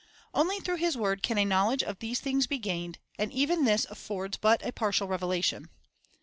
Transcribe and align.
1 0.31 0.41
Only 0.41 0.59
through 0.59 0.77
His 0.77 0.97
word 0.97 1.21
can 1.21 1.37
a 1.37 1.45
knowledge 1.45 1.83
of 1.83 1.99
these 1.99 2.19
things 2.19 2.47
be 2.47 2.57
gained; 2.57 2.97
and 3.19 3.31
even 3.31 3.65
this 3.65 3.85
affords 3.87 4.35
but 4.37 4.65
a 4.65 4.71
partial 4.71 5.07
revelation. 5.07 5.69